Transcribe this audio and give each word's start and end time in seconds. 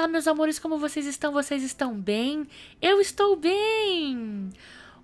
Olá, 0.00 0.08
meus 0.08 0.26
amores, 0.26 0.58
como 0.58 0.78
vocês 0.78 1.04
estão? 1.04 1.30
Vocês 1.30 1.62
estão 1.62 1.92
bem? 1.92 2.48
Eu 2.80 3.02
estou 3.02 3.36
bem! 3.36 4.48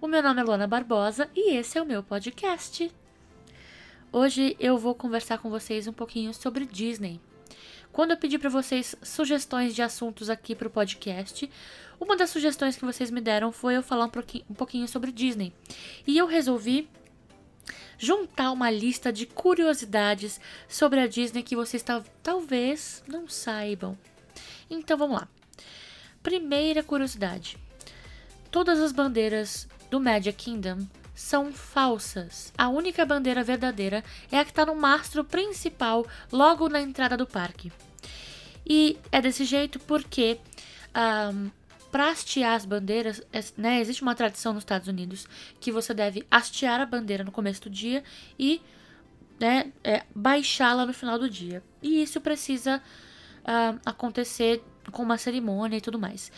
O 0.01 0.09
meu 0.09 0.23
nome 0.23 0.41
é 0.41 0.43
Luana 0.43 0.67
Barbosa 0.67 1.29
e 1.37 1.55
esse 1.55 1.77
é 1.77 1.83
o 1.83 1.85
meu 1.85 2.03
podcast. 2.03 2.91
Hoje 4.11 4.57
eu 4.59 4.79
vou 4.79 4.95
conversar 4.95 5.37
com 5.37 5.51
vocês 5.51 5.87
um 5.87 5.93
pouquinho 5.93 6.33
sobre 6.33 6.65
Disney. 6.65 7.21
Quando 7.93 8.13
eu 8.13 8.17
pedi 8.17 8.39
para 8.39 8.49
vocês 8.49 8.97
sugestões 9.03 9.75
de 9.75 9.83
assuntos 9.83 10.31
aqui 10.31 10.55
para 10.55 10.67
o 10.69 10.71
podcast, 10.71 11.51
uma 12.01 12.17
das 12.17 12.31
sugestões 12.31 12.75
que 12.75 12.87
vocês 12.87 13.11
me 13.11 13.21
deram 13.21 13.53
foi 13.53 13.77
eu 13.77 13.83
falar 13.83 14.07
um 14.07 14.55
pouquinho, 14.55 14.89
sobre 14.89 15.13
Disney. 15.13 15.53
E 16.07 16.17
eu 16.17 16.27
resolvi 16.27 16.89
juntar 17.99 18.51
uma 18.51 18.71
lista 18.71 19.13
de 19.13 19.27
curiosidades 19.27 20.41
sobre 20.67 21.01
a 21.01 21.07
Disney 21.07 21.43
que 21.43 21.55
vocês 21.55 21.85
talvez 22.23 23.05
não 23.07 23.29
saibam. 23.29 23.95
Então 24.71 24.97
vamos 24.97 25.21
lá. 25.21 25.29
Primeira 26.23 26.83
curiosidade: 26.83 27.57
todas 28.51 28.81
as 28.81 28.93
bandeiras 28.93 29.69
do 29.91 30.01
Magic 30.01 30.37
Kingdom 30.37 30.87
são 31.15 31.53
falsas. 31.53 32.53
A 32.57 32.69
única 32.69 33.07
bandeira 33.07 33.43
verdadeira 33.43 34.05
é 34.31 34.39
a 34.39 34.45
que 34.45 34.51
está 34.51 34.67
no 34.67 34.77
mastro 34.77 35.25
principal, 35.25 36.07
logo 36.31 36.69
na 36.69 36.81
entrada 36.81 37.17
do 37.17 37.27
parque. 37.27 37.73
E 38.67 38.99
é 39.11 39.23
desse 39.23 39.45
jeito 39.45 39.79
porque 39.81 40.39
um, 41.33 41.51
para 41.91 42.11
hastear 42.11 42.55
as 42.55 42.67
bandeiras, 42.67 43.23
é, 43.33 43.43
né, 43.57 43.81
existe 43.81 44.03
uma 44.03 44.15
tradição 44.15 44.53
nos 44.53 44.63
Estados 44.63 44.89
Unidos 44.89 45.27
que 45.59 45.73
você 45.73 45.95
deve 45.95 46.27
hastear 46.31 46.81
a 46.81 46.87
bandeira 46.87 47.25
no 47.25 47.33
começo 47.33 47.63
do 47.63 47.71
dia 47.71 48.05
e 48.39 48.61
né, 49.41 49.73
é, 49.83 50.03
baixá-la 50.15 50.85
no 50.85 50.93
final 50.93 51.19
do 51.19 51.31
dia. 51.31 51.63
E 51.81 52.03
isso 52.03 52.21
precisa 52.21 52.83
uh, 53.47 53.81
acontecer 53.85 54.63
com 54.93 55.03
uma 55.03 55.19
cerimônia 55.19 55.79
e 55.79 55.81
tudo 55.81 55.99
mais. 55.99 56.31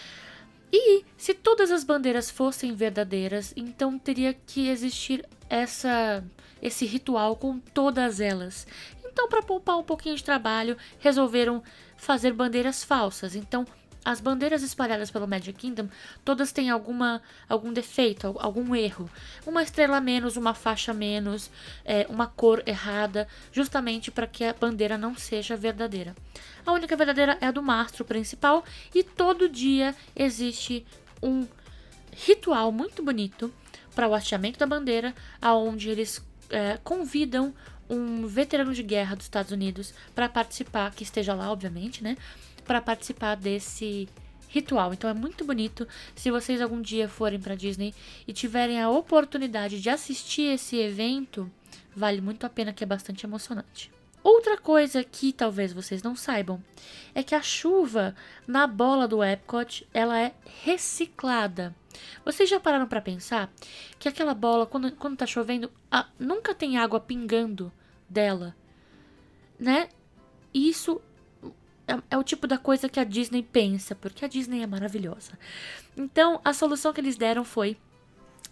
E 0.73 1.05
se 1.17 1.33
todas 1.33 1.71
as 1.71 1.83
bandeiras 1.83 2.31
fossem 2.31 2.75
verdadeiras, 2.75 3.55
então 3.57 3.99
teria 3.99 4.35
que 4.35 4.69
existir 4.69 5.27
essa 5.49 6.23
esse 6.61 6.85
ritual 6.85 7.37
com 7.37 7.59
todas 7.59 8.21
elas. 8.21 8.67
Então, 9.05 9.29
para 9.29 9.43
poupar 9.43 9.79
um 9.79 9.83
pouquinho 9.83 10.17
de 10.17 10.25
trabalho, 10.25 10.77
resolveram 10.99 11.63
fazer 11.97 12.33
bandeiras 12.33 12.85
falsas. 12.85 13.35
Então, 13.35 13.65
as 14.05 14.21
bandeiras 14.21 14.63
espalhadas 14.63 15.11
pelo 15.11 15.29
Magic 15.29 15.53
Kingdom, 15.59 15.89
todas 16.25 16.53
têm 16.53 16.71
alguma, 16.71 17.21
algum 17.49 17.73
defeito, 17.73 18.37
algum 18.39 18.75
erro. 18.75 19.11
Uma 19.47 19.63
estrela 19.63 20.01
menos, 20.01 20.37
uma 20.37 20.55
faixa 20.55 20.95
menos, 20.95 21.51
é, 21.85 22.07
uma 22.09 22.27
cor 22.27 22.63
errada, 22.67 23.29
justamente 23.53 24.11
para 24.11 24.27
que 24.27 24.45
a 24.45 24.55
bandeira 24.55 24.97
não 24.97 25.17
seja 25.17 25.57
verdadeira. 25.57 26.15
A 26.65 26.73
única 26.73 26.97
verdadeira 26.97 27.37
é 27.41 27.47
a 27.47 27.51
do 27.51 27.63
mastro 27.63 28.05
principal 28.05 28.65
e 28.95 29.03
todo 29.03 29.49
dia 29.49 29.95
existe 30.15 30.87
um 31.23 31.47
ritual 32.13 32.73
muito 32.73 33.03
bonito 33.03 33.53
para 33.95 34.09
o 34.09 34.15
hasteamento 34.15 34.59
da 34.59 34.67
bandeira, 34.67 35.15
aonde 35.41 35.91
eles 35.91 36.25
é, 36.51 36.79
convidam 36.83 37.53
um 37.89 38.27
veterano 38.27 38.73
de 38.75 38.83
guerra 38.83 39.17
dos 39.17 39.27
Estados 39.27 39.51
Unidos 39.51 39.95
para 40.15 40.29
participar, 40.29 40.95
que 40.95 41.03
esteja 41.03 41.35
lá, 41.35 41.51
obviamente, 41.51 42.03
né? 42.03 42.17
Para 42.69 42.83
participar 42.83 43.35
desse 43.35 44.07
ritual. 44.49 44.93
Então 44.93 45.09
é 45.09 45.15
muito 45.15 45.43
bonito. 45.45 45.89
Se 46.15 46.31
vocês 46.31 46.61
algum 46.61 46.83
dia 46.83 47.09
forem 47.09 47.41
para 47.41 47.55
Disney 47.55 47.95
e 48.27 48.33
tiverem 48.33 48.81
a 48.81 48.91
oportunidade 48.91 49.81
de 49.81 49.89
assistir 49.89 50.53
esse 50.53 50.77
evento, 50.77 51.51
vale 51.97 52.21
muito 52.21 52.45
a 52.45 52.51
pena, 52.51 52.73
que 52.73 52.85
é 52.85 52.87
bastante 52.87 53.25
emocionante. 53.25 53.91
Outra 54.23 54.59
coisa 54.59 55.03
que 55.03 55.33
talvez 55.33 55.73
vocês 55.73 56.03
não 56.03 56.15
saibam 56.15 56.63
é 57.15 57.23
que 57.23 57.35
a 57.35 57.41
chuva 57.41 58.15
na 58.47 58.67
bola 58.67 59.09
do 59.09 59.25
Epcot 59.25 59.89
ela 59.95 60.21
é 60.21 60.35
reciclada. 60.63 61.75
Vocês 62.25 62.51
já 62.51 62.61
pararam 62.61 62.87
para 62.87 63.01
pensar 63.01 63.51
que 63.99 64.09
aquela 64.09 64.35
bola, 64.35 64.67
quando, 64.67 64.93
quando 64.93 65.17
tá 65.17 65.27
chovendo, 65.27 65.71
a, 65.91 66.07
nunca 66.19 66.55
tem 66.55 66.77
água 66.77 67.01
pingando 67.01 67.73
dela, 68.09 68.55
né? 69.59 69.89
Isso 70.53 71.01
tipo 72.29 72.47
da 72.47 72.59
coisa 72.59 72.89
que 72.89 73.01
a 73.01 73.05
Disney 73.05 73.43
pensa, 73.43 73.95
porque 73.95 74.25
a 74.25 74.29
Disney 74.29 74.63
é 74.63 74.67
maravilhosa. 74.67 75.33
Então, 75.97 76.41
a 76.45 76.53
solução 76.53 76.93
que 76.93 77.01
eles 77.01 77.17
deram 77.17 77.45
foi: 77.45 77.77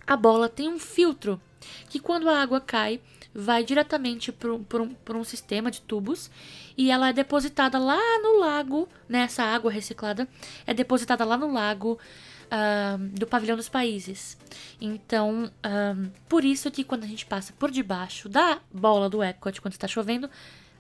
a 0.07 0.17
bola 0.17 0.49
tem 0.49 0.69
um 0.69 0.79
filtro 0.79 1.41
que, 1.89 2.01
quando 2.01 2.29
a 2.29 2.41
água 2.41 2.61
cai, 2.61 3.01
vai 3.35 3.63
diretamente 3.63 4.33
para 4.33 4.53
um, 4.53 4.65
um, 4.75 5.19
um, 5.19 5.25
sistema 5.25 5.71
de 5.71 5.83
tubos 5.83 6.31
e 6.77 6.91
ela 6.91 7.11
é 7.11 7.13
depositada 7.13 7.79
lá 7.79 8.01
no 8.23 8.39
lago, 8.39 8.89
nessa 9.09 9.43
né, 9.43 9.55
água 9.55 9.71
reciclada, 9.71 10.27
é 10.67 10.73
depositada 10.73 11.25
lá 11.25 11.37
no 11.37 11.53
lago. 11.53 11.99
Uh, 12.47 13.09
do 13.09 13.27
pavilhão 13.27 13.57
dos 13.57 13.69
países. 13.69 14.39
Então, 14.81 15.51
uh, 15.67 16.13
por 16.29 16.45
isso 16.45 16.71
que 16.71 16.85
quando 16.85 17.03
a 17.03 17.07
gente 17.09 17.27
passa 17.27 17.53
por 17.59 17.73
debaixo 17.73 18.29
da 18.29 18.61
bola 18.73 19.11
do 19.11 19.21
Epcot 19.21 19.61
quando 19.61 19.73
está 19.73 19.89
chovendo, 19.89 20.31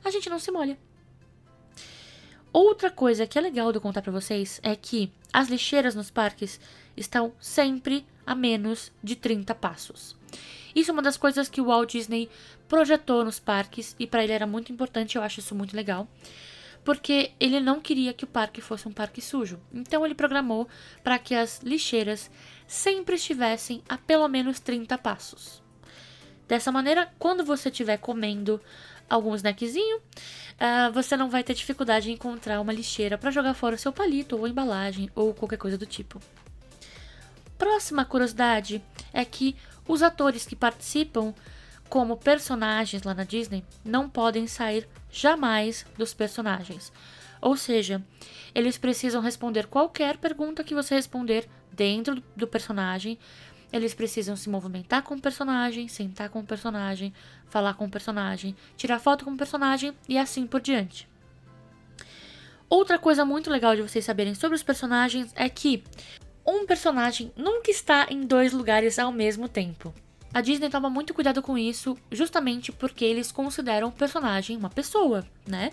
a 0.04 0.10
gente 0.12 0.30
não 0.30 0.38
se 0.38 0.52
molha. 0.52 0.78
Outra 2.58 2.90
coisa 2.90 3.26
que 3.26 3.38
é 3.38 3.42
legal 3.42 3.70
de 3.70 3.76
eu 3.76 3.82
contar 3.82 4.00
para 4.00 4.10
vocês 4.10 4.58
é 4.62 4.74
que 4.74 5.12
as 5.30 5.50
lixeiras 5.50 5.94
nos 5.94 6.10
parques 6.10 6.58
estão 6.96 7.34
sempre 7.38 8.06
a 8.24 8.34
menos 8.34 8.90
de 9.04 9.14
30 9.14 9.54
passos. 9.56 10.16
Isso 10.74 10.90
é 10.90 10.94
uma 10.94 11.02
das 11.02 11.18
coisas 11.18 11.50
que 11.50 11.60
o 11.60 11.66
Walt 11.66 11.92
Disney 11.92 12.30
projetou 12.66 13.22
nos 13.26 13.38
parques 13.38 13.94
e 13.98 14.06
para 14.06 14.24
ele 14.24 14.32
era 14.32 14.46
muito 14.46 14.72
importante, 14.72 15.16
eu 15.16 15.22
acho 15.22 15.40
isso 15.40 15.54
muito 15.54 15.76
legal, 15.76 16.08
porque 16.82 17.32
ele 17.38 17.60
não 17.60 17.78
queria 17.78 18.14
que 18.14 18.24
o 18.24 18.26
parque 18.26 18.62
fosse 18.62 18.88
um 18.88 18.92
parque 18.92 19.20
sujo. 19.20 19.60
Então 19.70 20.06
ele 20.06 20.14
programou 20.14 20.66
para 21.04 21.18
que 21.18 21.34
as 21.34 21.60
lixeiras 21.62 22.30
sempre 22.66 23.16
estivessem 23.16 23.82
a 23.86 23.98
pelo 23.98 24.28
menos 24.28 24.60
30 24.60 24.96
passos. 24.96 25.62
Dessa 26.48 26.72
maneira, 26.72 27.12
quando 27.18 27.44
você 27.44 27.68
estiver 27.68 27.98
comendo 27.98 28.62
algum 29.08 29.34
snackzinho, 29.34 29.98
uh, 29.98 30.92
você 30.92 31.16
não 31.16 31.30
vai 31.30 31.42
ter 31.42 31.54
dificuldade 31.54 32.10
em 32.10 32.14
encontrar 32.14 32.60
uma 32.60 32.72
lixeira 32.72 33.16
para 33.16 33.30
jogar 33.30 33.54
fora 33.54 33.76
o 33.76 33.78
seu 33.78 33.92
palito 33.92 34.36
ou 34.36 34.46
embalagem 34.46 35.10
ou 35.14 35.32
qualquer 35.34 35.58
coisa 35.58 35.78
do 35.78 35.86
tipo. 35.86 36.20
Próxima 37.58 38.04
curiosidade 38.04 38.82
é 39.12 39.24
que 39.24 39.56
os 39.88 40.02
atores 40.02 40.46
que 40.46 40.56
participam 40.56 41.34
como 41.88 42.16
personagens 42.16 43.02
lá 43.02 43.14
na 43.14 43.24
Disney 43.24 43.64
não 43.84 44.08
podem 44.08 44.46
sair 44.46 44.88
jamais 45.10 45.86
dos 45.96 46.12
personagens. 46.12 46.92
Ou 47.40 47.56
seja, 47.56 48.02
eles 48.54 48.76
precisam 48.76 49.22
responder 49.22 49.66
qualquer 49.66 50.16
pergunta 50.16 50.64
que 50.64 50.74
você 50.74 50.94
responder 50.94 51.48
dentro 51.72 52.22
do 52.34 52.46
personagem 52.46 53.18
eles 53.76 53.94
precisam 53.94 54.36
se 54.36 54.48
movimentar 54.48 55.02
com 55.02 55.14
o 55.14 55.20
personagem, 55.20 55.88
sentar 55.88 56.28
com 56.28 56.40
o 56.40 56.46
personagem, 56.46 57.12
falar 57.46 57.74
com 57.74 57.84
o 57.84 57.90
personagem, 57.90 58.56
tirar 58.76 58.98
foto 58.98 59.24
com 59.24 59.32
o 59.32 59.36
personagem 59.36 59.92
e 60.08 60.18
assim 60.18 60.46
por 60.46 60.60
diante. 60.60 61.08
Outra 62.68 62.98
coisa 62.98 63.24
muito 63.24 63.48
legal 63.50 63.76
de 63.76 63.82
vocês 63.82 64.04
saberem 64.04 64.34
sobre 64.34 64.56
os 64.56 64.62
personagens 64.62 65.32
é 65.36 65.48
que 65.48 65.84
um 66.44 66.66
personagem 66.66 67.32
nunca 67.36 67.70
está 67.70 68.06
em 68.10 68.26
dois 68.26 68.52
lugares 68.52 68.98
ao 68.98 69.12
mesmo 69.12 69.48
tempo. 69.48 69.94
A 70.34 70.40
Disney 70.40 70.68
toma 70.68 70.90
muito 70.90 71.14
cuidado 71.14 71.40
com 71.40 71.56
isso, 71.56 71.96
justamente 72.10 72.70
porque 72.70 73.04
eles 73.04 73.32
consideram 73.32 73.88
o 73.88 73.92
personagem 73.92 74.56
uma 74.56 74.68
pessoa, 74.68 75.26
né? 75.46 75.70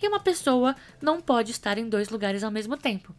E 0.00 0.08
uma 0.08 0.20
pessoa 0.20 0.74
não 1.02 1.20
pode 1.20 1.50
estar 1.50 1.76
em 1.76 1.88
dois 1.88 2.08
lugares 2.08 2.42
ao 2.42 2.50
mesmo 2.50 2.76
tempo. 2.76 3.14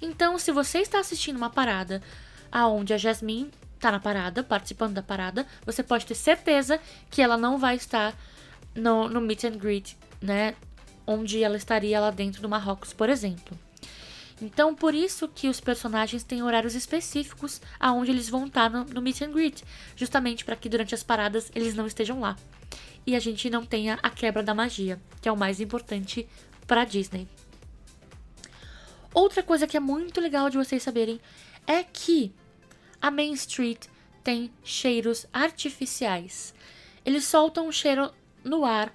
Então, 0.00 0.38
se 0.38 0.52
você 0.52 0.80
está 0.80 0.98
assistindo 0.98 1.36
uma 1.36 1.48
parada 1.48 2.02
aonde 2.50 2.92
a 2.92 2.98
Jasmine 2.98 3.50
tá 3.82 3.90
na 3.90 3.98
parada, 3.98 4.44
participando 4.44 4.94
da 4.94 5.02
parada, 5.02 5.44
você 5.66 5.82
pode 5.82 6.06
ter 6.06 6.14
certeza 6.14 6.80
que 7.10 7.20
ela 7.20 7.36
não 7.36 7.58
vai 7.58 7.74
estar 7.74 8.14
no, 8.76 9.08
no 9.08 9.20
meet 9.20 9.42
and 9.42 9.58
greet, 9.58 9.96
né? 10.20 10.54
Onde 11.04 11.42
ela 11.42 11.56
estaria 11.56 11.98
lá 11.98 12.12
dentro 12.12 12.40
do 12.40 12.48
Marrocos, 12.48 12.92
por 12.92 13.08
exemplo. 13.08 13.58
Então, 14.40 14.72
por 14.72 14.94
isso 14.94 15.28
que 15.28 15.48
os 15.48 15.60
personagens 15.60 16.22
têm 16.22 16.44
horários 16.44 16.76
específicos 16.76 17.60
aonde 17.78 18.12
eles 18.12 18.28
vão 18.28 18.46
estar 18.46 18.70
no, 18.70 18.84
no 18.84 19.02
meet 19.02 19.20
and 19.22 19.32
greet, 19.32 19.64
justamente 19.96 20.44
para 20.44 20.54
que 20.54 20.68
durante 20.68 20.94
as 20.94 21.02
paradas 21.02 21.50
eles 21.52 21.74
não 21.74 21.86
estejam 21.86 22.20
lá. 22.20 22.36
E 23.04 23.16
a 23.16 23.20
gente 23.20 23.50
não 23.50 23.66
tenha 23.66 23.98
a 24.00 24.10
quebra 24.10 24.44
da 24.44 24.54
magia, 24.54 25.00
que 25.20 25.28
é 25.28 25.32
o 25.32 25.36
mais 25.36 25.60
importante 25.60 26.28
para 26.68 26.84
Disney. 26.84 27.26
Outra 29.12 29.42
coisa 29.42 29.66
que 29.66 29.76
é 29.76 29.80
muito 29.80 30.20
legal 30.20 30.48
de 30.48 30.56
vocês 30.56 30.82
saberem 30.82 31.20
é 31.66 31.82
que 31.82 32.32
a 33.02 33.10
Main 33.10 33.32
Street 33.32 33.86
tem 34.22 34.52
cheiros 34.62 35.26
artificiais. 35.32 36.54
Eles 37.04 37.24
soltam 37.24 37.66
um 37.66 37.72
cheiro 37.72 38.12
no 38.44 38.64
ar, 38.64 38.94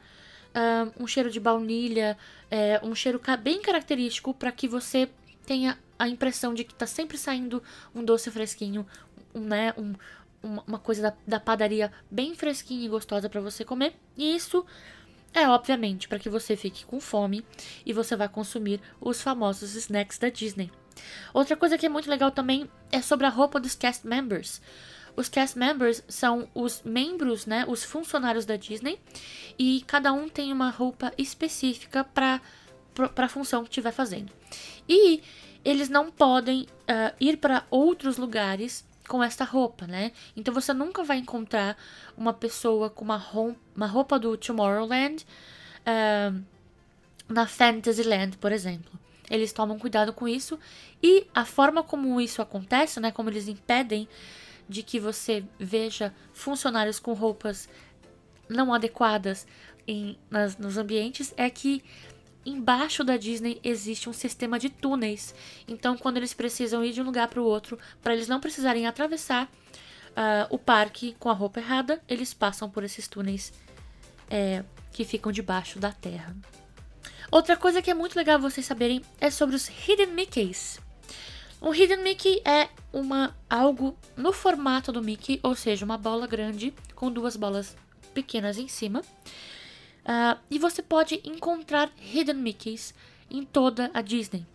um 0.97 1.05
cheiro 1.05 1.29
de 1.29 1.39
baunilha, 1.39 2.17
é, 2.49 2.79
um 2.81 2.95
cheiro 2.95 3.21
bem 3.43 3.61
característico 3.61 4.33
para 4.33 4.51
que 4.51 4.67
você 4.67 5.09
tenha 5.45 5.77
a 5.99 6.07
impressão 6.07 6.53
de 6.53 6.63
que 6.63 6.73
está 6.73 6.87
sempre 6.87 7.17
saindo 7.17 7.61
um 7.93 8.03
doce 8.03 8.31
fresquinho, 8.31 8.87
né, 9.33 9.73
um, 9.77 9.93
uma 10.41 10.79
coisa 10.79 11.01
da, 11.01 11.13
da, 11.27 11.39
padaria 11.39 11.91
bem 12.09 12.33
fresquinha 12.33 12.85
e 12.85 12.89
gostosa 12.89 13.29
para 13.29 13.41
você 13.41 13.65
comer. 13.65 13.93
E 14.15 14.35
isso 14.35 14.65
É, 15.33 15.47
obviamente, 15.47 16.07
para 16.07 16.17
que 16.17 16.29
você 16.29 16.55
fique 16.55 16.85
com 16.85 16.99
fome 16.99 17.45
e 17.85 17.93
você 17.93 18.15
vai 18.15 18.29
consumir 18.29 18.79
os 18.99 19.21
famosos 19.21 19.75
snacks 19.75 20.17
da 20.17 20.29
Disney. 20.29 20.71
Outra 21.33 21.55
coisa 21.55 21.77
que 21.77 21.85
é 21.85 21.89
muito 21.89 22.09
legal 22.09 22.31
também 22.31 22.69
é 22.91 23.01
sobre 23.01 23.25
a 23.25 23.29
roupa 23.29 23.59
dos 23.59 23.75
cast 23.75 24.05
members. 24.05 24.61
Os 25.15 25.27
cast 25.27 25.57
members 25.57 26.03
são 26.07 26.47
os 26.53 26.83
membros, 26.83 27.47
né, 27.47 27.65
os 27.67 27.83
funcionários 27.83 28.45
da 28.45 28.55
Disney, 28.55 28.99
e 29.57 29.83
cada 29.87 30.13
um 30.13 30.29
tem 30.29 30.53
uma 30.53 30.69
roupa 30.69 31.11
específica 31.17 32.03
para 32.03 32.39
a 33.15 33.27
função 33.27 33.63
que 33.63 33.69
estiver 33.69 33.91
fazendo. 33.91 34.31
E 34.87 35.23
eles 35.65 35.89
não 35.89 36.11
podem 36.11 36.61
uh, 36.63 37.15
ir 37.19 37.37
para 37.37 37.65
outros 37.71 38.17
lugares 38.17 38.85
com 39.07 39.23
esta 39.23 39.43
roupa, 39.43 39.87
né? 39.87 40.11
Então 40.35 40.53
você 40.53 40.71
nunca 40.71 41.03
vai 41.03 41.17
encontrar 41.17 41.75
uma 42.15 42.33
pessoa 42.33 42.89
com 42.89 43.03
uma, 43.03 43.23
uma 43.75 43.87
roupa 43.87 44.19
do 44.19 44.37
Tomorrowland 44.37 45.25
uh, 45.81 46.43
na 47.27 47.47
Fantasyland, 47.47 48.37
por 48.37 48.51
exemplo. 48.51 48.91
Eles 49.29 49.51
tomam 49.51 49.77
cuidado 49.77 50.13
com 50.13 50.27
isso 50.27 50.59
e 51.01 51.27
a 51.35 51.45
forma 51.45 51.83
como 51.83 52.19
isso 52.21 52.41
acontece, 52.41 52.99
né? 52.99 53.11
Como 53.11 53.29
eles 53.29 53.47
impedem 53.47 54.07
de 54.69 54.83
que 54.83 54.99
você 54.99 55.43
veja 55.59 56.13
funcionários 56.33 56.99
com 56.99 57.13
roupas 57.13 57.67
não 58.49 58.73
adequadas 58.73 59.45
em, 59.87 60.17
nas, 60.29 60.57
nos 60.57 60.77
ambientes 60.77 61.33
é 61.37 61.49
que 61.49 61.83
embaixo 62.45 63.03
da 63.03 63.17
Disney 63.17 63.59
existe 63.63 64.09
um 64.09 64.13
sistema 64.13 64.57
de 64.57 64.69
túneis. 64.69 65.35
Então, 65.67 65.97
quando 65.97 66.17
eles 66.17 66.33
precisam 66.33 66.83
ir 66.83 66.93
de 66.93 67.01
um 67.01 67.05
lugar 67.05 67.27
para 67.27 67.41
o 67.41 67.45
outro, 67.45 67.77
para 68.01 68.13
eles 68.13 68.27
não 68.27 68.39
precisarem 68.39 68.87
atravessar 68.87 69.45
uh, 69.45 70.47
o 70.49 70.57
parque 70.57 71.15
com 71.19 71.29
a 71.29 71.33
roupa 71.33 71.59
errada, 71.59 72.01
eles 72.07 72.33
passam 72.33 72.69
por 72.69 72.83
esses 72.85 73.07
túneis 73.07 73.51
é, 74.29 74.63
que 74.91 75.03
ficam 75.03 75.31
debaixo 75.31 75.77
da 75.77 75.91
terra. 75.91 76.35
Outra 77.31 77.57
coisa 77.57 77.81
que 77.81 77.91
é 77.91 77.93
muito 77.93 78.15
legal 78.15 78.39
vocês 78.39 78.65
saberem 78.65 79.01
é 79.19 79.29
sobre 79.29 79.55
os 79.55 79.67
Hidden 79.67 80.07
Mickeys. 80.07 80.79
O 81.59 81.73
Hidden 81.73 82.03
Mickey 82.03 82.41
é 82.45 82.69
uma 82.93 83.35
algo 83.49 83.97
no 84.15 84.31
formato 84.31 84.91
do 84.91 85.01
Mickey, 85.01 85.39
ou 85.43 85.55
seja, 85.55 85.83
uma 85.83 85.97
bola 85.97 86.27
grande 86.27 86.73
com 86.95 87.11
duas 87.11 87.35
bolas 87.35 87.75
pequenas 88.13 88.57
em 88.57 88.67
cima. 88.67 89.01
Uh, 89.01 90.39
e 90.49 90.57
você 90.57 90.81
pode 90.81 91.19
encontrar 91.25 91.91
Hidden 91.97 92.35
Mickeys 92.35 92.93
em 93.29 93.43
toda 93.43 93.91
a 93.93 94.01
Disney. 94.01 94.45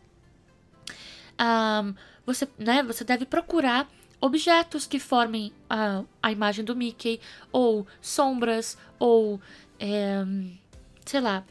Um, 1.38 1.94
você, 2.24 2.48
né, 2.56 2.82
você 2.82 3.04
deve 3.04 3.26
procurar 3.26 3.88
objetos 4.20 4.86
que 4.86 5.00
formem 5.00 5.52
a, 5.69 6.04
a 6.22 6.30
imagem 6.30 6.64
do 6.64 6.76
Mickey, 6.76 7.20
ou 7.50 7.86
sombras, 8.00 8.78
ou 8.98 9.40
é, 9.80 10.24
sei 11.04 11.20
lá, 11.20 11.44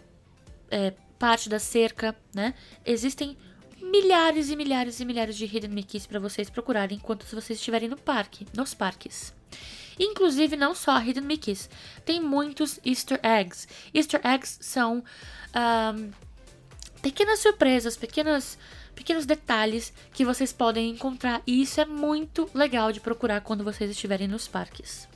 é, 0.69 0.93
parte 1.21 1.47
da 1.47 1.59
cerca, 1.59 2.17
né? 2.33 2.55
Existem 2.83 3.37
milhares 3.79 4.49
e 4.49 4.55
milhares 4.55 4.99
e 4.99 5.05
milhares 5.05 5.37
de 5.37 5.45
Hidden 5.45 5.69
Mickeys 5.69 6.07
para 6.07 6.19
vocês 6.19 6.49
procurarem 6.49 6.97
enquanto 6.97 7.27
vocês 7.27 7.59
estiverem 7.59 7.87
no 7.87 7.95
parque, 7.95 8.47
nos 8.57 8.73
parques. 8.73 9.31
Inclusive, 9.99 10.55
não 10.55 10.73
só 10.73 10.99
Hidden 10.99 11.23
Mickeys, 11.23 11.69
tem 12.03 12.19
muitos 12.19 12.79
Easter 12.83 13.19
Eggs. 13.21 13.67
Easter 13.93 14.19
Eggs 14.25 14.57
são 14.61 15.03
um, 15.93 16.11
pequenas 17.03 17.37
surpresas, 17.37 17.95
pequenas, 17.95 18.57
pequenos 18.95 19.27
detalhes 19.27 19.93
que 20.11 20.25
vocês 20.25 20.51
podem 20.51 20.89
encontrar, 20.89 21.43
e 21.45 21.61
isso 21.61 21.79
é 21.79 21.85
muito 21.85 22.49
legal 22.51 22.91
de 22.91 22.99
procurar 22.99 23.41
quando 23.41 23.63
vocês 23.63 23.91
estiverem 23.91 24.27
nos 24.27 24.47
parques. 24.47 25.10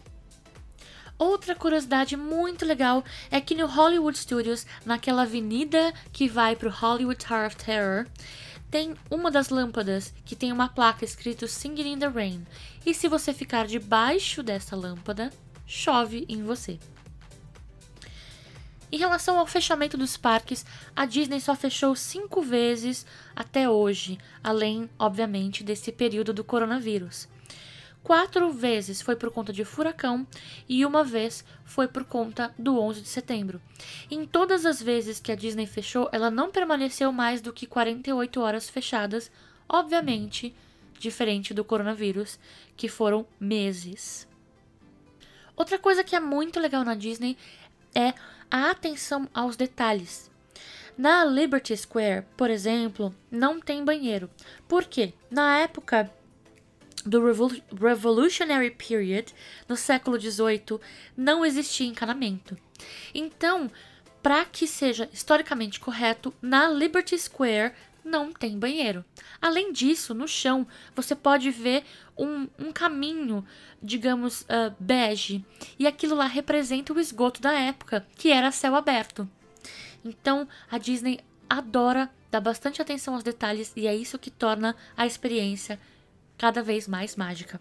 Outra 1.17 1.55
curiosidade 1.55 2.17
muito 2.17 2.65
legal 2.65 3.03
é 3.31 3.39
que 3.39 3.55
no 3.55 3.67
Hollywood 3.67 4.17
Studios, 4.17 4.65
naquela 4.85 5.21
avenida 5.21 5.93
que 6.11 6.27
vai 6.27 6.55
para 6.55 6.67
o 6.67 6.71
Hollywood 6.71 7.25
Tower 7.25 7.47
of 7.47 7.55
Terror, 7.55 8.05
tem 8.69 8.95
uma 9.09 9.31
das 9.31 9.47
lâmpadas 9.47 10.13
que 10.25 10.35
tem 10.35 10.51
uma 10.51 10.67
placa 10.67 11.05
escrito 11.05 11.47
Singing 11.47 11.93
in 11.93 11.99
the 11.99 12.07
Rain. 12.07 12.45
E 12.85 12.93
se 12.93 13.07
você 13.07 13.33
ficar 13.33 13.65
debaixo 13.65 14.43
dessa 14.43 14.75
lâmpada, 14.75 15.31
chove 15.65 16.25
em 16.27 16.43
você. 16.43 16.77
Em 18.91 18.97
relação 18.97 19.39
ao 19.39 19.47
fechamento 19.47 19.97
dos 19.97 20.17
parques, 20.17 20.65
a 20.95 21.05
Disney 21.05 21.39
só 21.39 21.55
fechou 21.55 21.95
cinco 21.95 22.41
vezes 22.41 23.05
até 23.33 23.69
hoje, 23.69 24.17
além, 24.43 24.89
obviamente, 24.99 25.63
desse 25.63 25.91
período 25.91 26.33
do 26.33 26.43
coronavírus. 26.43 27.27
Quatro 28.05 28.51
vezes 28.51 29.01
foi 29.01 29.15
por 29.15 29.31
conta 29.31 29.51
de 29.51 29.65
furacão 29.65 30.27
e 30.69 30.85
uma 30.85 31.03
vez 31.03 31.43
foi 31.63 31.87
por 31.87 32.05
conta 32.05 32.53
do 32.55 32.79
11 32.79 33.01
de 33.01 33.07
setembro. 33.07 33.59
Em 34.11 34.27
todas 34.27 34.63
as 34.63 34.79
vezes 34.79 35.19
que 35.19 35.31
a 35.31 35.35
Disney 35.35 35.65
fechou, 35.65 36.07
ela 36.11 36.29
não 36.29 36.51
permaneceu 36.51 37.11
mais 37.11 37.41
do 37.41 37.51
que 37.51 37.65
48 37.65 38.39
horas 38.39 38.69
fechadas, 38.69 39.31
obviamente 39.67 40.55
diferente 40.99 41.51
do 41.51 41.65
coronavírus, 41.65 42.37
que 42.77 42.87
foram 42.87 43.25
meses. 43.39 44.27
Outra 45.55 45.79
coisa 45.79 46.03
que 46.03 46.15
é 46.15 46.19
muito 46.19 46.59
legal 46.59 46.83
na 46.83 46.93
Disney 46.93 47.35
é 47.95 48.13
a 48.51 48.69
atenção 48.69 49.27
aos 49.33 49.55
detalhes. 49.55 50.29
Na 50.95 51.25
Liberty 51.25 51.75
Square, 51.75 52.27
por 52.37 52.51
exemplo, 52.51 53.15
não 53.31 53.59
tem 53.59 53.83
banheiro. 53.83 54.29
Por 54.67 54.83
quê? 54.83 55.11
Na 55.31 55.57
época 55.57 56.13
do 57.05 57.21
Revolutionary 57.23 58.71
Period, 58.71 59.33
no 59.69 59.77
século 59.77 60.19
XVIII, 60.19 60.79
não 61.15 61.45
existia 61.45 61.87
encanamento. 61.87 62.57
Então, 63.13 63.69
para 64.23 64.43
que 64.45 64.65
seja 64.65 65.07
historicamente 65.13 65.79
correto, 65.79 66.33
na 66.41 66.67
Liberty 66.67 67.17
Square 67.17 67.73
não 68.03 68.31
tem 68.31 68.57
banheiro. 68.57 69.03
Além 69.41 69.71
disso, 69.71 70.13
no 70.13 70.27
chão 70.27 70.67
você 70.95 71.15
pode 71.15 71.49
ver 71.51 71.83
um, 72.17 72.47
um 72.57 72.71
caminho, 72.71 73.45
digamos, 73.81 74.41
uh, 74.41 74.73
bege, 74.79 75.43
e 75.77 75.87
aquilo 75.87 76.15
lá 76.15 76.25
representa 76.25 76.93
o 76.93 76.99
esgoto 76.99 77.41
da 77.41 77.53
época, 77.53 78.05
que 78.15 78.31
era 78.31 78.51
céu 78.51 78.75
aberto. 78.75 79.29
Então, 80.03 80.47
a 80.69 80.77
Disney 80.77 81.19
adora 81.49 82.09
dar 82.29 82.39
bastante 82.39 82.81
atenção 82.81 83.13
aos 83.13 83.23
detalhes 83.23 83.73
e 83.75 83.87
é 83.87 83.95
isso 83.95 84.19
que 84.19 84.29
torna 84.29 84.75
a 84.95 85.05
experiência 85.05 85.79
cada 86.37 86.61
vez 86.61 86.87
mais 86.87 87.15
mágica. 87.15 87.59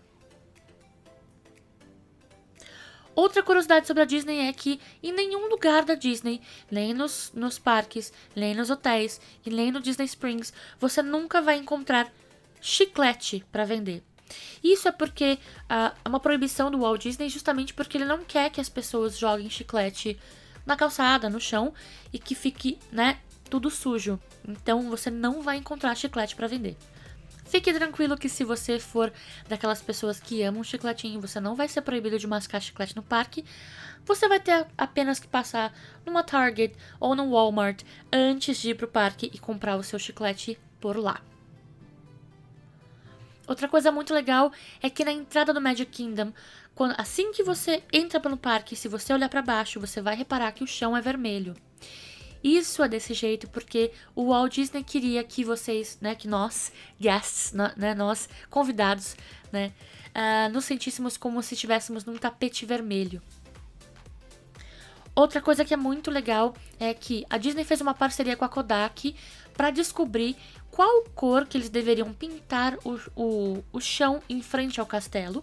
Outra 3.14 3.44
curiosidade 3.44 3.86
sobre 3.86 4.02
a 4.02 4.06
Disney 4.06 4.40
é 4.40 4.52
que 4.52 4.80
em 5.00 5.12
nenhum 5.12 5.48
lugar 5.48 5.84
da 5.84 5.94
Disney, 5.94 6.40
nem 6.68 6.92
nos, 6.92 7.30
nos 7.32 7.58
parques, 7.58 8.12
nem 8.34 8.54
nos 8.54 8.70
hotéis 8.70 9.20
e 9.46 9.50
nem 9.50 9.70
no 9.70 9.80
Disney 9.80 10.06
Springs, 10.06 10.52
você 10.80 11.00
nunca 11.00 11.40
vai 11.40 11.56
encontrar 11.56 12.12
chiclete 12.60 13.44
para 13.52 13.64
vender. 13.64 14.02
Isso 14.62 14.88
é 14.88 14.92
porque 14.92 15.38
uh, 15.70 15.94
é 16.04 16.08
uma 16.08 16.18
proibição 16.18 16.70
do 16.70 16.80
Walt 16.80 17.02
Disney 17.02 17.28
justamente 17.28 17.72
porque 17.72 17.96
ele 17.96 18.04
não 18.04 18.24
quer 18.24 18.50
que 18.50 18.60
as 18.60 18.68
pessoas 18.68 19.16
joguem 19.16 19.48
chiclete 19.48 20.18
na 20.66 20.76
calçada, 20.76 21.30
no 21.30 21.38
chão 21.38 21.72
e 22.12 22.18
que 22.18 22.34
fique, 22.34 22.78
né, 22.90 23.18
tudo 23.48 23.70
sujo. 23.70 24.18
Então 24.48 24.90
você 24.90 25.10
não 25.10 25.40
vai 25.40 25.58
encontrar 25.58 25.94
chiclete 25.94 26.34
para 26.34 26.48
vender. 26.48 26.76
Fique 27.44 27.72
tranquilo 27.72 28.16
que 28.16 28.28
se 28.28 28.42
você 28.42 28.78
for 28.80 29.12
daquelas 29.48 29.80
pessoas 29.80 30.18
que 30.18 30.42
amam 30.42 30.64
chicletinho, 30.64 31.20
você 31.20 31.38
não 31.38 31.54
vai 31.54 31.68
ser 31.68 31.82
proibido 31.82 32.18
de 32.18 32.26
mascar 32.26 32.60
chiclete 32.60 32.96
no 32.96 33.02
parque. 33.02 33.44
Você 34.04 34.26
vai 34.26 34.40
ter 34.40 34.66
apenas 34.76 35.20
que 35.20 35.28
passar 35.28 35.72
numa 36.04 36.22
Target 36.22 36.74
ou 36.98 37.14
no 37.14 37.30
Walmart 37.30 37.82
antes 38.12 38.58
de 38.58 38.70
ir 38.70 38.74
pro 38.74 38.88
parque 38.88 39.30
e 39.32 39.38
comprar 39.38 39.76
o 39.76 39.82
seu 39.82 39.98
chiclete 39.98 40.58
por 40.80 40.96
lá. 40.96 41.20
Outra 43.46 43.68
coisa 43.68 43.92
muito 43.92 44.14
legal 44.14 44.50
é 44.82 44.88
que 44.88 45.04
na 45.04 45.12
entrada 45.12 45.52
do 45.52 45.60
Magic 45.60 45.90
Kingdom, 45.90 46.32
quando, 46.74 46.94
assim 46.98 47.30
que 47.30 47.42
você 47.42 47.82
entra 47.92 48.18
pelo 48.18 48.38
parque, 48.38 48.74
se 48.74 48.88
você 48.88 49.12
olhar 49.12 49.28
para 49.28 49.42
baixo, 49.42 49.78
você 49.78 50.00
vai 50.00 50.16
reparar 50.16 50.52
que 50.52 50.64
o 50.64 50.66
chão 50.66 50.96
é 50.96 51.00
vermelho. 51.00 51.54
Isso 52.44 52.82
é 52.82 52.88
desse 52.88 53.14
jeito 53.14 53.48
porque 53.48 53.90
o 54.14 54.26
Walt 54.26 54.52
Disney 54.52 54.84
queria 54.84 55.24
que 55.24 55.42
vocês, 55.42 55.96
né, 55.98 56.14
que 56.14 56.28
nós, 56.28 56.70
guests, 57.00 57.54
né, 57.74 57.94
nós, 57.94 58.28
convidados, 58.50 59.16
né, 59.50 59.72
uh, 60.14 60.52
nos 60.52 60.66
sentíssemos 60.66 61.16
como 61.16 61.42
se 61.42 61.54
estivéssemos 61.54 62.04
num 62.04 62.18
tapete 62.18 62.66
vermelho. 62.66 63.22
Outra 65.14 65.40
coisa 65.40 65.64
que 65.64 65.72
é 65.72 65.76
muito 65.76 66.10
legal 66.10 66.54
é 66.78 66.92
que 66.92 67.24
a 67.30 67.38
Disney 67.38 67.64
fez 67.64 67.80
uma 67.80 67.94
parceria 67.94 68.36
com 68.36 68.44
a 68.44 68.48
Kodak 68.48 69.16
para 69.54 69.70
descobrir 69.70 70.36
qual 70.70 71.04
cor 71.14 71.46
que 71.46 71.56
eles 71.56 71.70
deveriam 71.70 72.12
pintar 72.12 72.76
o, 72.84 73.00
o, 73.16 73.64
o 73.72 73.80
chão 73.80 74.22
em 74.28 74.42
frente 74.42 74.80
ao 74.80 74.86
castelo 74.86 75.42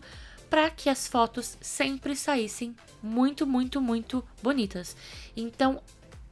para 0.52 0.70
que 0.70 0.90
as 0.90 1.08
fotos 1.08 1.58
sempre 1.62 2.16
saíssem 2.16 2.76
muito, 3.02 3.48
muito, 3.48 3.82
muito 3.82 4.24
bonitas. 4.44 4.96
Então, 5.36 5.82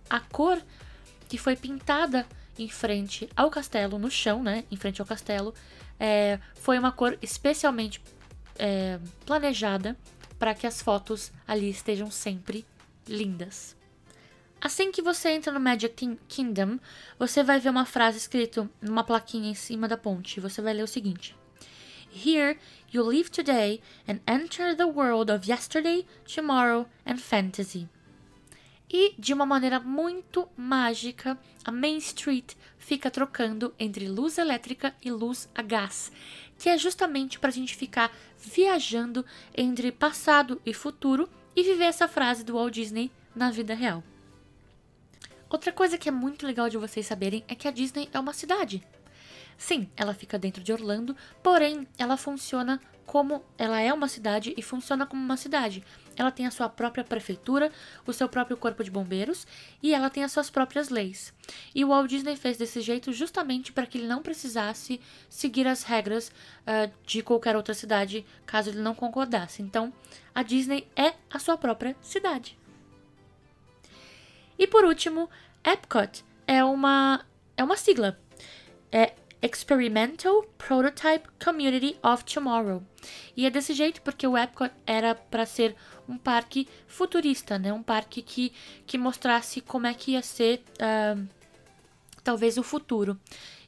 a 0.09 0.19
cor 0.19 0.61
que 1.27 1.37
foi 1.37 1.55
pintada 1.55 2.25
em 2.57 2.67
frente 2.67 3.29
ao 3.35 3.49
castelo, 3.49 3.97
no 3.99 4.09
chão, 4.09 4.43
né? 4.43 4.65
Em 4.71 4.75
frente 4.75 4.99
ao 5.01 5.07
castelo, 5.07 5.53
é, 5.99 6.39
foi 6.55 6.77
uma 6.77 6.91
cor 6.91 7.17
especialmente 7.21 8.01
é, 8.57 8.99
planejada 9.25 9.95
para 10.37 10.53
que 10.53 10.65
as 10.65 10.81
fotos 10.81 11.31
ali 11.47 11.69
estejam 11.69 12.09
sempre 12.09 12.65
lindas. 13.07 13.77
Assim 14.61 14.91
que 14.91 15.01
você 15.01 15.29
entra 15.29 15.53
no 15.53 15.59
Magic 15.59 16.17
Kingdom, 16.27 16.79
você 17.17 17.41
vai 17.43 17.59
ver 17.59 17.69
uma 17.69 17.85
frase 17.85 18.17
escrita 18.17 18.69
numa 18.81 19.03
plaquinha 19.03 19.49
em 19.49 19.53
cima 19.53 19.87
da 19.87 19.95
ponte. 19.95 20.41
Você 20.41 20.61
vai 20.61 20.73
ler 20.73 20.83
o 20.83 20.87
seguinte: 20.87 21.33
Here 22.13 22.57
you 22.91 23.03
live 23.03 23.29
today 23.29 23.81
and 24.07 24.19
enter 24.27 24.75
the 24.75 24.85
world 24.85 25.31
of 25.31 25.49
yesterday, 25.49 26.05
tomorrow 26.25 26.85
and 27.05 27.17
fantasy. 27.17 27.87
E 28.91 29.13
de 29.19 29.33
uma 29.33 29.45
maneira 29.45 29.79
muito 29.79 30.49
mágica, 30.57 31.37
a 31.63 31.71
Main 31.71 31.97
Street 31.97 32.55
fica 32.77 33.11
trocando 33.11 33.73
entre 33.77 34.07
luz 34.07 34.39
elétrica 34.39 34.95
e 35.03 35.11
luz 35.11 35.47
a 35.53 35.61
gás, 35.61 36.11
que 36.57 36.69
é 36.69 36.77
justamente 36.77 37.37
para 37.37 37.49
a 37.49 37.53
gente 37.53 37.75
ficar 37.75 38.11
viajando 38.39 39.23
entre 39.55 39.91
passado 39.91 40.59
e 40.65 40.73
futuro 40.73 41.29
e 41.55 41.61
viver 41.61 41.85
essa 41.85 42.07
frase 42.07 42.43
do 42.43 42.53
Walt 42.53 42.73
Disney 42.73 43.11
na 43.35 43.51
vida 43.51 43.75
real. 43.75 44.03
Outra 45.49 45.71
coisa 45.71 45.97
que 45.97 46.09
é 46.09 46.11
muito 46.11 46.45
legal 46.45 46.69
de 46.69 46.77
vocês 46.77 47.05
saberem 47.05 47.43
é 47.47 47.53
que 47.53 47.67
a 47.67 47.71
Disney 47.71 48.09
é 48.11 48.19
uma 48.19 48.33
cidade. 48.33 48.83
Sim, 49.57 49.89
ela 49.95 50.13
fica 50.13 50.39
dentro 50.39 50.63
de 50.63 50.71
Orlando, 50.71 51.15
porém 51.43 51.87
ela 51.97 52.17
funciona 52.17 52.79
como 53.09 53.43
ela 53.57 53.81
é 53.81 53.91
uma 53.91 54.07
cidade 54.07 54.53
e 54.55 54.61
funciona 54.61 55.03
como 55.03 55.19
uma 55.19 55.35
cidade. 55.35 55.83
Ela 56.15 56.29
tem 56.29 56.45
a 56.45 56.51
sua 56.51 56.69
própria 56.69 57.03
prefeitura, 57.03 57.71
o 58.05 58.13
seu 58.13 58.29
próprio 58.29 58.55
corpo 58.55 58.83
de 58.83 58.91
bombeiros 58.91 59.47
e 59.81 59.95
ela 59.95 60.11
tem 60.11 60.23
as 60.23 60.31
suas 60.31 60.51
próprias 60.51 60.89
leis. 60.89 61.33
E 61.73 61.83
o 61.83 61.87
Walt 61.87 62.07
Disney 62.07 62.35
fez 62.35 62.55
desse 62.57 62.81
jeito 62.81 63.11
justamente 63.11 63.73
para 63.73 63.87
que 63.87 63.97
ele 63.97 64.05
não 64.07 64.21
precisasse 64.21 65.01
seguir 65.27 65.65
as 65.65 65.81
regras 65.81 66.27
uh, 66.27 66.91
de 67.03 67.23
qualquer 67.23 67.55
outra 67.55 67.73
cidade 67.73 68.23
caso 68.45 68.69
ele 68.69 68.79
não 68.79 68.93
concordasse. 68.93 69.63
Então, 69.63 69.91
a 70.35 70.43
Disney 70.43 70.87
é 70.95 71.15
a 71.31 71.39
sua 71.39 71.57
própria 71.57 71.95
cidade. 72.03 72.59
E 74.55 74.67
por 74.67 74.85
último, 74.85 75.27
Epcot 75.63 76.23
é 76.45 76.63
uma 76.63 77.25
é 77.57 77.63
uma 77.63 77.75
sigla. 77.75 78.19
É 78.91 79.13
Experimental 79.41 80.43
Prototype 80.57 81.29
Community 81.43 81.97
of 82.03 82.23
Tomorrow. 82.25 82.83
E 83.35 83.45
é 83.45 83.49
desse 83.49 83.73
jeito 83.73 84.01
porque 84.01 84.27
o 84.27 84.37
Epcot 84.37 84.71
era 84.85 85.15
para 85.15 85.45
ser 85.45 85.75
um 86.07 86.17
parque 86.17 86.67
futurista, 86.87 87.57
né? 87.57 87.71
Um 87.71 87.83
parque 87.83 88.21
que, 88.21 88.51
que 88.85 88.97
mostrasse 88.97 89.61
como 89.61 89.87
é 89.87 89.93
que 89.93 90.11
ia 90.11 90.21
ser 90.21 90.63
uh, 90.81 91.27
talvez 92.23 92.57
o 92.57 92.63
futuro. 92.63 93.19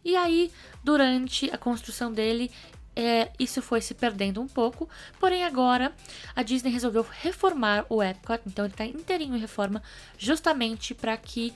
E 0.04 0.16
aí, 0.16 0.52
durante 0.84 1.50
a 1.52 1.58
construção 1.58 2.12
dele, 2.12 2.52
é, 2.96 3.32
isso 3.40 3.62
foi 3.62 3.80
se 3.82 3.94
perdendo 3.94 4.42
um 4.42 4.48
pouco, 4.48 4.90
porém 5.20 5.46
agora 5.46 5.94
a 6.36 6.44
Disney 6.44 6.72
resolveu 6.72 7.06
reformar 7.10 7.86
o 7.88 8.04
Epcot, 8.04 8.42
então 8.46 8.66
ele 8.66 8.74
está 8.74 8.86
inteirinho 8.86 9.36
em 9.36 9.40
reforma, 9.40 9.82
justamente 10.18 10.94
para 10.94 11.16
que 11.16 11.54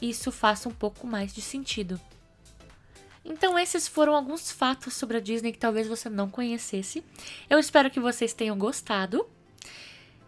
isso 0.00 0.32
faça 0.32 0.68
um 0.68 0.72
pouco 0.72 1.06
mais 1.06 1.34
de 1.34 1.42
sentido. 1.42 2.00
Então, 3.24 3.58
esses 3.58 3.86
foram 3.86 4.14
alguns 4.14 4.50
fatos 4.50 4.94
sobre 4.94 5.16
a 5.16 5.20
Disney 5.20 5.52
que 5.52 5.58
talvez 5.58 5.86
você 5.86 6.08
não 6.08 6.30
conhecesse. 6.30 7.04
Eu 7.48 7.58
espero 7.58 7.90
que 7.90 8.00
vocês 8.00 8.32
tenham 8.32 8.56
gostado. 8.56 9.26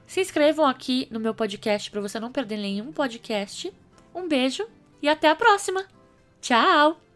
Se 0.07 0.21
inscrevam 0.21 0.67
aqui 0.67 1.07
no 1.11 1.21
meu 1.21 1.35
podcast 1.35 1.91
para 1.91 2.01
você 2.01 2.19
não 2.19 2.33
perder 2.33 2.57
nenhum 2.57 2.93
podcast. 2.93 3.73
Um 4.15 4.27
beijo 4.27 4.67
e 5.01 5.09
até 5.09 5.29
a 5.29 5.37
próxima. 5.37 5.87
Tchau! 6.41 7.10